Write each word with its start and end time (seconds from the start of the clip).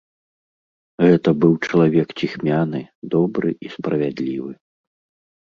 Гэта 1.05 1.29
быў 1.43 1.53
чалавек 1.67 2.07
ціхмяны, 2.19 2.81
добры 3.17 3.49
і 3.67 3.73
справядлівы. 3.77 4.51